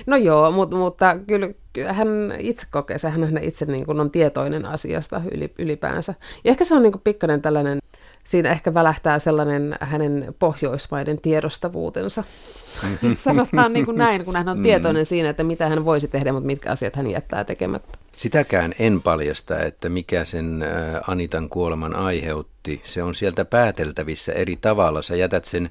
[0.06, 1.50] No joo, mutta, mutta kyllä
[1.88, 5.22] hän itse kokee se, hän itse niin kuin on tietoinen asiasta
[5.60, 6.14] ylipäänsä.
[6.44, 7.80] Ja ehkä se on niin kuin pikkainen tällainen,
[8.24, 12.24] siinä ehkä välähtää sellainen hänen pohjoismaiden tiedostavuutensa.
[13.18, 14.64] Sanotaan niin kuin näin, kun hän on mm.
[14.64, 17.98] tietoinen siinä, että mitä hän voisi tehdä, mutta mitkä asiat hän jättää tekemättä.
[18.18, 20.66] Sitäkään en paljasta, että mikä sen
[21.08, 22.82] Anitan kuoleman aiheutti.
[22.84, 25.02] Se on sieltä pääteltävissä eri tavalla.
[25.02, 25.70] Sä jätät sen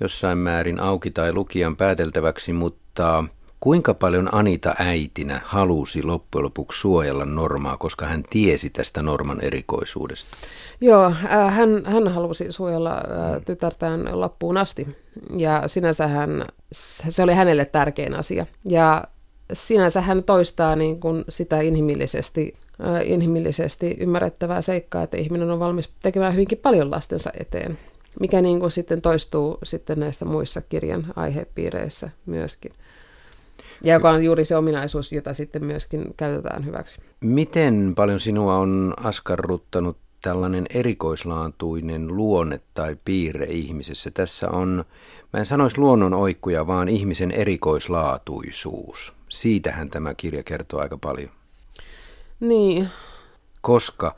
[0.00, 2.79] jossain määrin auki tai lukijan pääteltäväksi, mutta
[3.60, 10.36] kuinka paljon Anita äitinä halusi loppujen lopuksi suojella Normaa, koska hän tiesi tästä Norman erikoisuudesta?
[10.80, 14.88] Joo, äh, hän, hän halusi suojella äh, tytärtään loppuun asti
[15.36, 18.46] ja sinänsä hän, se oli hänelle tärkein asia.
[18.64, 19.04] Ja
[19.52, 22.54] sinänsä hän toistaa niin kuin sitä inhimillisesti,
[22.86, 27.78] äh, inhimillisesti ymmärrettävää seikkaa, että ihminen on valmis tekemään hyvinkin paljon lastensa eteen,
[28.20, 32.72] mikä niin kuin sitten toistuu sitten näissä muissa kirjan aihepiireissä myöskin.
[33.82, 37.00] Ja joka on juuri se ominaisuus, jota sitten myöskin käytetään hyväksi.
[37.20, 44.10] Miten paljon sinua on askarruttanut tällainen erikoislaatuinen luonne tai piirre ihmisessä?
[44.10, 44.84] Tässä on,
[45.32, 49.12] mä en sanoisi luonnon oikkuja, vaan ihmisen erikoislaatuisuus.
[49.28, 51.30] Siitähän tämä kirja kertoo aika paljon.
[52.40, 52.88] Niin.
[53.60, 54.16] Koska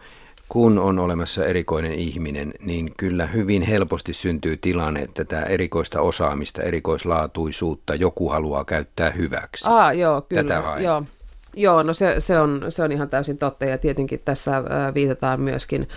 [0.53, 6.62] kun on olemassa erikoinen ihminen, niin kyllä hyvin helposti syntyy tilanne, että tämä erikoista osaamista,
[6.62, 9.65] erikoislaatuisuutta joku haluaa käyttää hyväksi.
[9.69, 10.43] Ah, joo, kyllä.
[10.43, 10.85] Tätä vain.
[10.85, 11.03] Joo.
[11.57, 14.62] Joo, no se, se, on, se on ihan täysin totta ja tietenkin tässä
[14.95, 15.88] viitataan myöskin äh,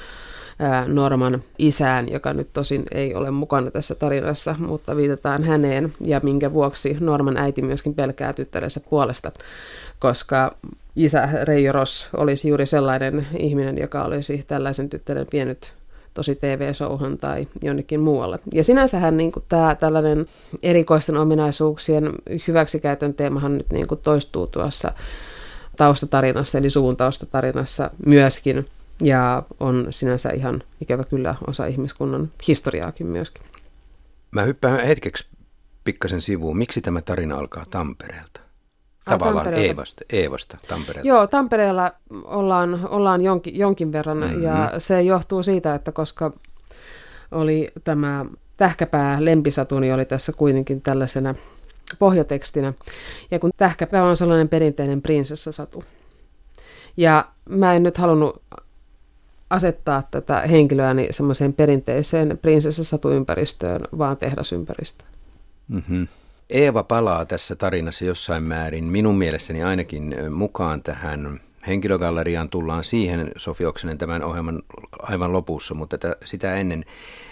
[0.87, 6.53] Norman isään, joka nyt tosin ei ole mukana tässä tarinassa, mutta viitataan häneen ja minkä
[6.53, 9.31] vuoksi Norman äiti myöskin pelkää tyttärensä puolesta,
[9.99, 10.55] koska
[10.95, 15.73] isä Reijo Ross olisi juuri sellainen ihminen, joka olisi tällaisen tyttären vienyt
[16.13, 18.39] tosi TV-souhan tai jonnekin muualle.
[18.53, 20.25] Ja sinänsähän niin tämä tällainen
[20.63, 22.11] erikoisten ominaisuuksien
[22.47, 24.91] hyväksikäytön teemahan nyt niin kuin toistuu tuossa
[25.77, 28.65] taustatarinassa, eli suvun taustatarinassa myöskin,
[29.01, 33.43] ja on sinänsä ihan ikävä kyllä osa ihmiskunnan historiaakin myöskin.
[34.31, 35.27] Mä hyppään hetkeksi
[35.83, 36.57] pikkasen sivuun.
[36.57, 38.41] Miksi tämä tarina alkaa Tampereelta?
[39.05, 41.09] Tavallaan Eevasta, Eevasta Tampereella.
[41.09, 41.91] Joo, Tampereella
[42.23, 44.43] ollaan, ollaan jonkin, jonkin verran mm-hmm.
[44.43, 46.31] ja se johtuu siitä, että koska
[47.31, 48.25] oli tämä
[48.57, 51.35] Tähkäpää lempisatuni oli tässä kuitenkin tällaisena
[51.99, 52.73] pohjatekstinä.
[53.31, 55.83] Ja kun Tähkäpää on sellainen perinteinen prinsessasatu.
[56.97, 58.41] Ja mä en nyt halunnut
[59.49, 65.09] asettaa tätä henkilöäni semmoiseen perinteiseen prinsessasatuympäristöön, vaan tehdasympäristöön.
[65.67, 66.07] Mm-hmm.
[66.49, 73.65] Eeva palaa tässä tarinassa jossain määrin, minun mielessäni ainakin mukaan tähän henkilögalleriaan tullaan siihen, Sofi
[73.65, 74.63] Oksanen, tämän ohjelman
[74.99, 76.85] aivan lopussa, mutta tätä, sitä ennen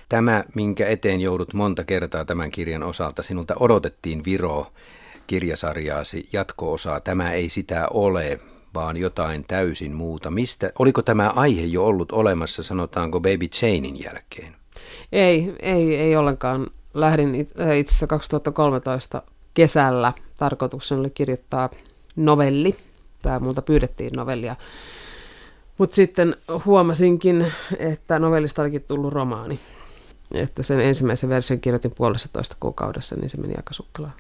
[0.10, 4.68] Tämä, minkä eteen joudut monta kertaa tämän kirjan osalta, sinulta odotettiin Viro
[5.28, 7.00] kirjasarjaasi jatko-osaa.
[7.00, 8.40] Tämä ei sitä ole,
[8.74, 10.32] vaan jotain täysin muuta.
[10.32, 14.56] Mistä, oliko tämä aihe jo ollut olemassa, sanotaanko Baby Chainin jälkeen?
[15.12, 16.68] Ei, ei, ei ollenkaan.
[16.94, 19.22] Lähdin itse asiassa 2013
[19.54, 20.14] kesällä.
[20.38, 21.70] Tarkoituksena oli kirjoittaa
[22.16, 22.76] novelli.
[23.22, 24.56] Tämä multa pyydettiin novellia.
[25.78, 29.60] Mutta sitten huomasinkin, että novellista olikin tullut romaani
[30.34, 34.14] että sen ensimmäisen version kirjoitin puolessa toista kuukaudessa, niin se meni aika sukkelaan.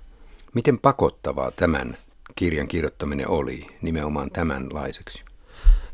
[0.53, 1.97] Miten pakottavaa tämän
[2.35, 5.23] kirjan kirjoittaminen oli nimenomaan tämänlaiseksi?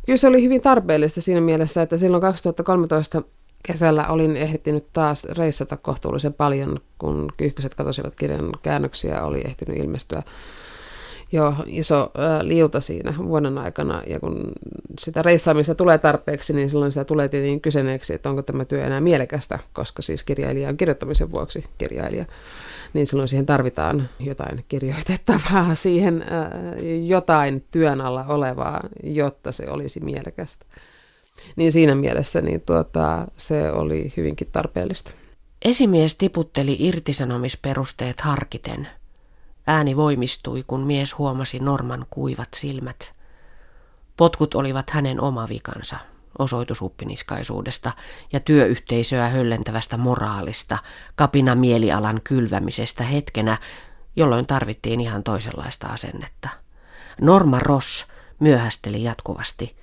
[0.06, 3.24] Kyllä se oli hyvin tarpeellista siinä mielessä, että silloin 2013
[3.64, 10.24] kesällä olin ehtinyt taas reissata kohtuullisen paljon, kun Kyyhkyset katosivat kirjan käännöksiä, oli ehtinyt ilmestyä
[11.32, 12.12] jo iso
[12.42, 14.52] liuta siinä vuoden aikana, ja kun
[15.00, 19.02] sitä reissaamista tulee tarpeeksi, niin silloin sitä tulee tietenkin kyseneeksi, että onko tämä työ enää
[19.02, 22.26] mielekästä, koska siis kirjailija on kirjoittamisen vuoksi kirjailija,
[22.94, 26.26] niin silloin siihen tarvitaan jotain kirjoitettavaa, siihen
[27.06, 30.66] jotain työn alla olevaa, jotta se olisi mielekästä.
[31.56, 35.12] Niin siinä mielessä niin tuota, se oli hyvinkin tarpeellista.
[35.66, 38.88] Esimies tiputteli irtisanomisperusteet harkiten–
[39.72, 43.14] Ääni voimistui, kun mies huomasi Norman kuivat silmät.
[44.18, 45.98] Potkut olivat hänen oma vikansa,
[46.40, 47.92] osoitusuppiniskaisuudesta
[48.34, 50.78] ja työyhteisöä höllentävästä moraalista,
[51.16, 53.58] kapina mielialan kylvämisestä hetkenä,
[54.16, 56.50] jolloin tarvittiin ihan toisenlaista asennetta.
[57.22, 58.08] Norma Ross
[58.40, 59.78] myöhästeli jatkuvasti,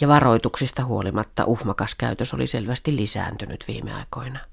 [0.00, 4.49] ja varoituksista huolimatta uhmakas käytös oli selvästi lisääntynyt viime aikoina.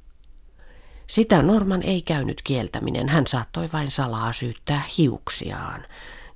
[1.07, 5.85] Sitä Norman ei käynyt kieltäminen, hän saattoi vain salaa syyttää hiuksiaan,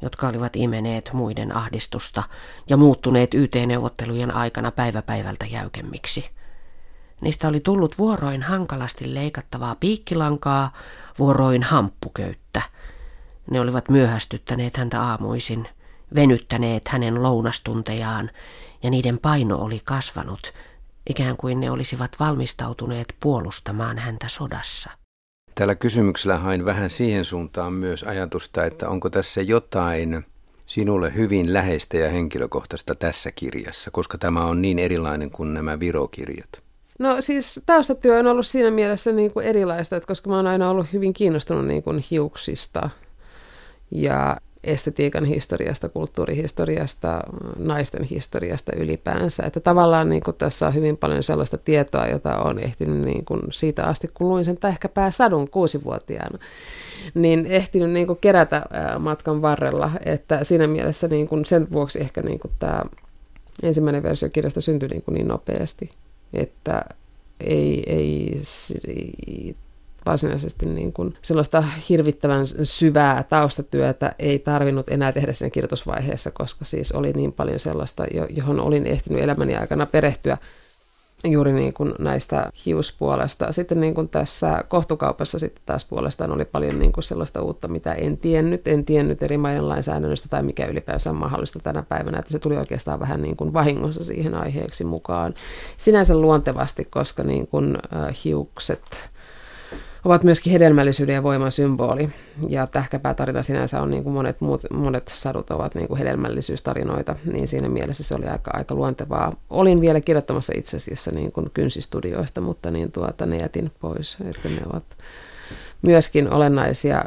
[0.02, 2.24] jotka olivat imeneet muiden ahdistusta
[2.70, 6.30] ja muuttuneet YT-neuvottelujen aikana päivä päivältä jäykemmiksi.
[7.22, 10.74] Niistä oli tullut vuoroin hankalasti leikattavaa piikkilankaa,
[11.20, 12.62] vuoroin hamppuköyttä.
[13.52, 15.68] Ne olivat myöhästyttäneet häntä aamuisin,
[16.16, 18.30] venyttäneet hänen lounastuntejaan,
[18.84, 20.54] ja niiden paino oli kasvanut–
[21.10, 24.90] ikään kuin ne olisivat valmistautuneet puolustamaan häntä sodassa.
[25.56, 30.26] Tällä kysymyksellä hain vähän siihen suuntaan myös ajatusta, että onko tässä jotain
[30.66, 36.50] sinulle hyvin läheistä ja henkilökohtaista tässä kirjassa, koska tämä on niin erilainen kuin nämä virokirjat?
[37.00, 40.70] No siis taustatyö on ollut siinä mielessä niin kuin erilaista, että koska mä oon aina
[40.70, 42.90] ollut hyvin kiinnostunut niin kuin hiuksista
[43.92, 47.19] ja estetiikan historiasta, kulttuurihistoriasta,
[47.58, 49.43] naisten historiasta ylipäänsä.
[49.43, 53.41] Että tavallaan niin kuin tässä on hyvin paljon sellaista tietoa, jota on ehtinyt niin kuin
[53.52, 56.39] siitä asti, kun luin sen ehkä sadun kuusivuotiaana,
[57.13, 58.65] niin ehtinyt niin kuin kerätä
[59.00, 59.91] matkan varrella.
[60.06, 62.82] Että siinä mielessä niin kuin sen vuoksi ehkä niin kuin tämä
[63.63, 65.91] ensimmäinen versio kirjasta syntyi niin, kuin niin nopeasti,
[66.34, 66.86] että
[67.39, 68.41] ei, ei
[70.06, 76.92] varsinaisesti niin kuin sellaista hirvittävän syvää taustatyötä ei tarvinnut enää tehdä siinä kirjoitusvaiheessa, koska siis
[76.92, 80.38] oli niin paljon sellaista, johon olin ehtinyt elämäni aikana perehtyä
[81.24, 83.52] juuri niin kuin näistä hiuspuolesta.
[83.52, 87.94] Sitten niin kuin tässä kohtukaupassa sitten taas puolestaan oli paljon niin kuin sellaista uutta, mitä
[87.94, 88.68] en tiennyt.
[88.68, 92.20] En tiennyt eri maiden lainsäädännöstä tai mikä ylipäänsä on mahdollista tänä päivänä.
[92.20, 95.34] Että se tuli oikeastaan vähän niin kuin vahingossa siihen aiheeksi mukaan.
[95.78, 97.78] Sinänsä luontevasti, koska niin kuin,
[98.26, 99.11] hiukset
[100.06, 102.10] ovat myöskin hedelmällisyyden ja voiman symboli.
[102.50, 107.48] Ja tähkäpäätarina sinänsä on niin kuin monet, muut, monet sadut ovat niin kuin hedelmällisyystarinoita, niin
[107.48, 109.34] siinä mielessä se oli aika, aika luontevaa.
[109.50, 114.50] Olin vielä kirjoittamassa itse asiassa niin kuin kynsistudioista, mutta niin tuota, ne jätin pois, että
[114.50, 114.84] ne ovat
[115.82, 117.04] myöskin olennaisia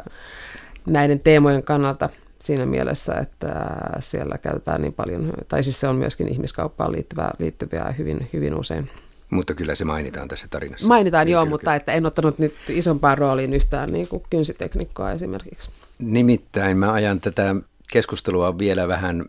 [0.85, 6.27] näiden teemojen kannalta siinä mielessä, että siellä käytetään niin paljon, tai siis se on myöskin
[6.27, 8.89] ihmiskauppaan liittyvää, liittyviä hyvin, hyvin usein.
[9.29, 10.87] Mutta kyllä se mainitaan tässä tarinassa.
[10.87, 11.75] Mainitaan niin, joo, kyllä, mutta kyllä.
[11.75, 15.69] että en ottanut nyt isompaan rooliin yhtään niin kuin kynsiteknikkoa esimerkiksi.
[15.99, 17.55] Nimittäin mä ajan tätä
[17.91, 19.25] keskustelua vielä vähän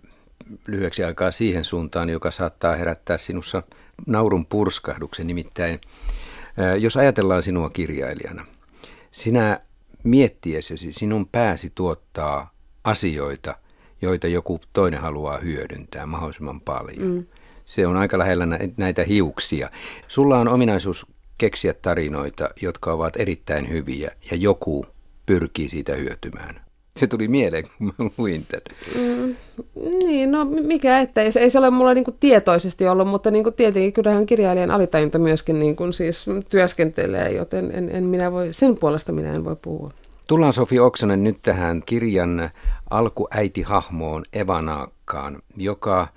[0.69, 3.63] lyhyeksi aikaa siihen suuntaan, joka saattaa herättää sinussa
[4.07, 5.27] naurun purskahduksen.
[5.27, 5.81] Nimittäin,
[6.79, 8.47] jos ajatellaan sinua kirjailijana,
[9.11, 9.61] sinä
[10.03, 12.51] miettiessäsi sinun pääsi tuottaa
[12.85, 13.55] asioita,
[14.03, 17.07] joita joku toinen haluaa hyödyntää mahdollisimman paljon.
[17.07, 17.25] Mm.
[17.67, 19.71] Se on aika lähellä näitä hiuksia.
[20.09, 21.07] Sulla on ominaisuus
[21.39, 24.87] keksiä tarinoita, jotka ovat erittäin hyviä ja joku
[25.27, 26.67] pyrkii siitä hyötymään.
[26.97, 28.63] Se tuli mieleen, kun mä luin tämän.
[28.95, 29.37] Mm,
[30.07, 33.93] niin, no mikä että ei, ei se ole mulla niinku tietoisesti ollut, mutta niinku tietenkin
[33.93, 39.33] kyllähän kirjailijan alitajunta myöskin niinku siis työskentelee, joten en, en minä voi, sen puolesta minä
[39.33, 39.91] en voi puhua.
[40.27, 42.51] Tullaan Sofi Oksanen nyt tähän kirjan
[42.91, 46.09] alkuäitihahmoon Evanaakkaan, joka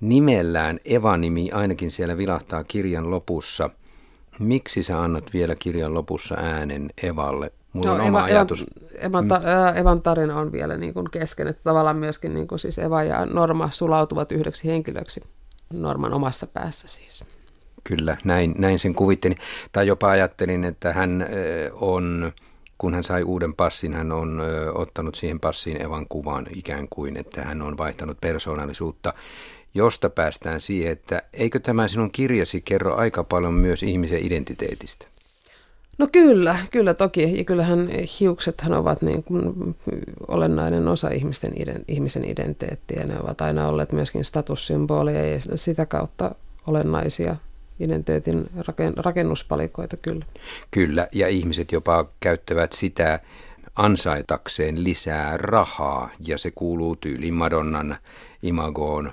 [0.00, 3.70] nimellään Eva-nimi ainakin siellä vilahtaa kirjan lopussa.
[4.38, 7.52] Miksi sä annat vielä kirjan lopussa äänen Evalle?
[7.72, 8.66] Mulla no, on Eva, oma ajatus.
[8.94, 9.76] Evan, ta, mm.
[9.76, 13.26] Evan tarina on vielä niin kuin kesken, että tavallaan myöskin niin kuin siis Eva ja
[13.26, 15.20] Norma sulautuvat yhdeksi henkilöksi
[15.72, 17.24] Norman omassa päässä siis.
[17.84, 19.38] Kyllä, näin, näin sen kuvittelin.
[19.72, 21.26] Tai jopa ajattelin, että hän
[21.72, 22.32] on,
[22.78, 24.42] kun hän sai uuden passin, hän on
[24.74, 29.14] ottanut siihen passiin Evan kuvan ikään kuin, että hän on vaihtanut persoonallisuutta
[29.78, 35.06] josta päästään siihen, että eikö tämä sinun kirjasi kerro aika paljon myös ihmisen identiteetistä?
[35.98, 37.38] No kyllä, kyllä toki.
[37.38, 37.88] Ja kyllähän
[38.20, 39.76] hiuksethan ovat niin kuin
[40.28, 41.52] olennainen osa ihmisten,
[41.88, 43.04] ihmisen identiteettiä.
[43.04, 46.34] Ne ovat aina olleet myöskin statussymboleja ja sitä kautta
[46.66, 47.36] olennaisia
[47.80, 48.50] identiteetin
[48.96, 50.24] rakennuspalikoita kyllä.
[50.70, 53.20] Kyllä, ja ihmiset jopa käyttävät sitä
[53.76, 57.96] ansaitakseen lisää rahaa, ja se kuuluu tyyliin Madonnan
[58.42, 59.12] imagoon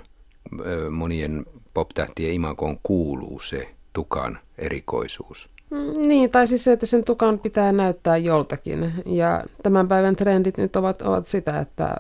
[0.90, 5.50] monien poptähtien imakoon kuuluu se tukan erikoisuus.
[5.70, 8.94] Mm, niin, tai siis se, että sen tukan pitää näyttää joltakin.
[9.06, 11.96] Ja tämän päivän trendit nyt ovat, ovat sitä, että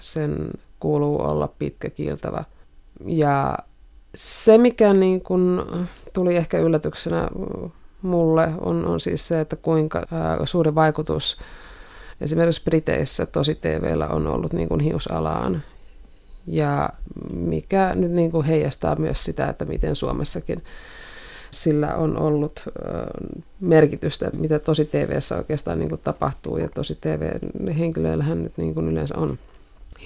[0.00, 2.44] sen kuuluu olla pitkä kiiltävä.
[3.06, 3.58] Ja
[4.14, 5.66] se, mikä niin kun
[6.12, 7.28] tuli ehkä yllätyksenä
[8.02, 10.02] mulle, on, on siis se, että kuinka
[10.44, 11.38] suuri vaikutus
[12.20, 15.62] esimerkiksi Briteissä tosi TVllä on ollut niin kuin hiusalaan
[16.46, 16.90] ja
[17.34, 20.64] mikä nyt niin kuin heijastaa myös sitä, että miten Suomessakin
[21.50, 22.64] sillä on ollut
[23.60, 26.58] merkitystä, että mitä tosi TVssä oikeastaan niin kuin tapahtuu.
[26.58, 29.38] Ja tosi TV-henkilöillähän nyt niin kuin yleensä on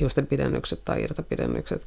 [0.01, 1.83] hiusten pidennykset tai irtapidennykset.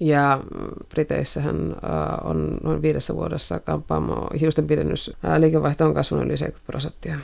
[0.00, 0.40] Ja
[0.88, 1.76] Briteissähän
[2.24, 7.18] on noin viidessä vuodessa kampaamo hiusten pidennys liikevaihto on kasvanut yli 70 prosenttia.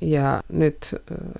[0.00, 0.94] Ja nyt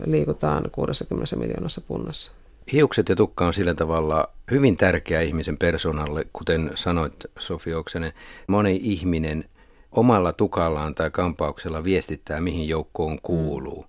[0.06, 2.32] liikutaan 60 miljoonassa punnassa.
[2.72, 8.12] Hiukset ja tukka on sillä tavalla hyvin tärkeä ihmisen persoonalle, kuten sanoit Sofi Oksanen.
[8.46, 9.44] Moni ihminen
[9.92, 13.86] omalla tukallaan tai kampauksella viestittää, mihin joukkoon kuuluu.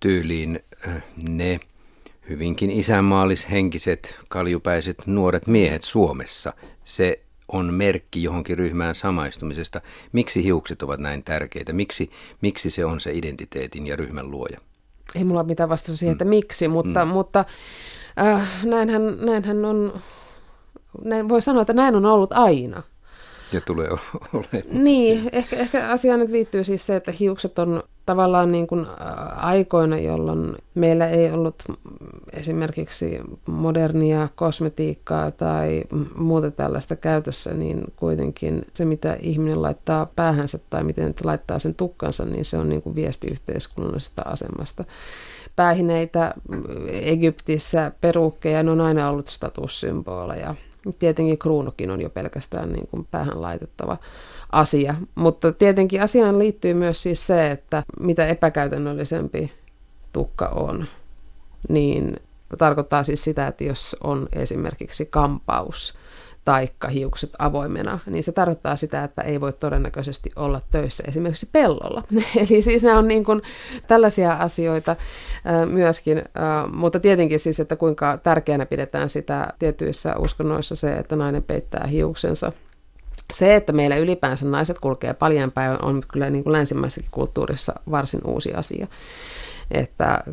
[0.00, 1.60] Tyyliin äh, ne
[2.28, 6.52] hyvinkin isänmaallishenkiset, kaljupäiset nuoret miehet Suomessa.
[6.84, 9.80] Se on merkki johonkin ryhmään samaistumisesta.
[10.12, 11.72] Miksi hiukset ovat näin tärkeitä?
[11.72, 12.10] Miksi,
[12.40, 14.60] miksi se on se identiteetin ja ryhmän luoja?
[15.14, 16.28] Ei mulla mitään vastausta siihen, että mm.
[16.28, 17.10] miksi, mutta, mm.
[17.10, 17.44] mutta
[18.18, 20.00] Äh, näinhän, näinhän on,
[21.04, 22.82] näin voi sanoa, että näin on ollut aina.
[23.52, 23.88] Ja tulee
[24.32, 24.84] olemaan.
[24.84, 28.86] Niin, ehkä, ehkä asiaan nyt liittyy siis se, että hiukset on tavallaan niin kuin
[29.36, 31.62] aikoina, jolloin meillä ei ollut
[32.32, 35.84] esimerkiksi modernia kosmetiikkaa tai
[36.14, 42.24] muuta tällaista käytössä, niin kuitenkin se, mitä ihminen laittaa päähänsä tai miten laittaa sen tukkansa,
[42.24, 44.84] niin se on niin kuin viesti yhteiskunnallisesta asemasta.
[45.56, 46.34] Päähineitä
[46.88, 50.54] Egyptissä, perukkeja, ne on aina ollut statussymboleja.
[50.98, 53.96] Tietenkin kruunukin on jo pelkästään niin kuin päähän laitettava
[54.52, 54.94] asia.
[55.14, 59.52] Mutta tietenkin asiaan liittyy myös siis se, että mitä epäkäytännöllisempi
[60.12, 60.86] tukka on,
[61.68, 62.16] niin
[62.58, 65.94] tarkoittaa siis sitä, että jos on esimerkiksi kampaus
[66.44, 72.02] taikka hiukset avoimena, niin se tarkoittaa sitä, että ei voi todennäköisesti olla töissä esimerkiksi pellolla.
[72.36, 73.42] Eli siis nämä on niin kuin
[73.86, 74.96] tällaisia asioita
[75.66, 76.22] myöskin,
[76.72, 82.52] mutta tietenkin siis, että kuinka tärkeänä pidetään sitä tietyissä uskonnoissa se, että nainen peittää hiuksensa
[83.32, 88.20] se, että meillä ylipäänsä naiset kulkee paljon päivän, on kyllä niin kuin länsimaisessakin kulttuurissa varsin
[88.24, 88.86] uusi asia.
[89.70, 90.24] Että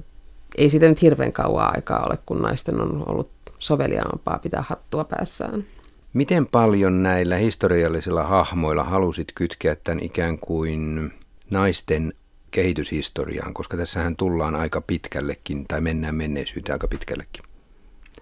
[0.57, 3.29] ei siitä nyt hirveän kauan aikaa ole, kun naisten on ollut
[3.59, 5.65] soveliaampaa pitää hattua päässään.
[6.13, 11.13] Miten paljon näillä historiallisilla hahmoilla halusit kytkeä tämän ikään kuin
[11.51, 12.13] naisten
[12.51, 17.43] kehityshistoriaan, koska tässähän tullaan aika pitkällekin, tai mennään menneisyyteen aika pitkällekin.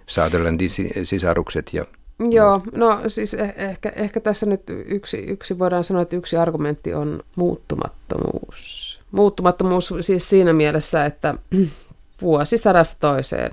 [0.05, 0.69] Sutherlandin
[1.03, 1.86] sisarukset ja
[2.19, 6.93] Joo, no siis eh- ehkä, ehkä tässä nyt yksi, yksi voidaan sanoa, että yksi argumentti
[6.93, 8.99] on muuttumattomuus.
[9.11, 11.36] Muuttumattomuus siis siinä mielessä, että
[12.21, 13.51] vuosisadasta toiseen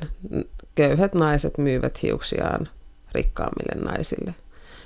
[0.74, 2.68] köyhät naiset myyvät hiuksiaan
[3.14, 4.34] rikkaammille naisille,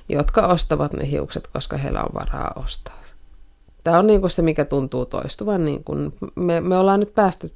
[0.08, 3.02] jotka ostavat ne hiukset, koska heillä on varaa ostaa.
[3.84, 5.64] Tämä on niin kuin se, mikä tuntuu toistuvan.
[5.64, 7.52] Niin kuin me, me ollaan nyt päästy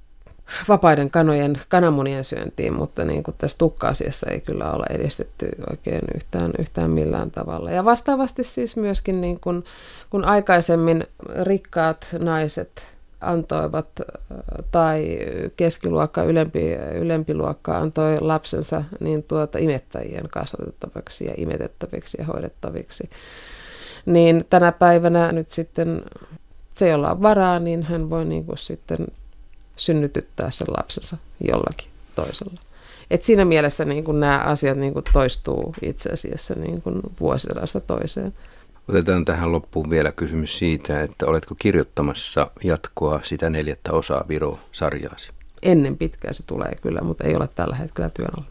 [0.68, 6.52] vapaiden kanojen, kananmunien syöntiin, mutta niin kuin tässä tukka-asiassa ei kyllä ole edistetty oikein yhtään,
[6.58, 7.70] yhtään millään tavalla.
[7.70, 9.64] Ja vastaavasti siis myöskin, niin kuin,
[10.10, 11.06] kun aikaisemmin
[11.42, 12.82] rikkaat naiset
[13.20, 13.86] antoivat,
[14.70, 15.18] tai
[15.56, 23.10] keskiluokka, ylempi, ylempi luokka antoi lapsensa niin tuota imettäjien kasvatettavaksi ja imetettäviksi ja hoidettaviksi,
[24.06, 26.02] niin tänä päivänä nyt sitten
[26.72, 29.06] se, jolla on varaa, niin hän voi niin kuin sitten
[29.76, 32.60] synnytyttää sen lapsensa jollakin toisella.
[33.10, 37.80] Et siinä mielessä niin kun nämä asiat niin kun toistuu itse asiassa niin kun vuosisadasta
[37.80, 38.34] toiseen.
[38.88, 45.30] Otetaan tähän loppuun vielä kysymys siitä, että oletko kirjoittamassa jatkoa sitä neljättä osaa Viro-sarjaasi?
[45.62, 48.46] Ennen pitkää se tulee kyllä, mutta ei ole tällä hetkellä työn alla.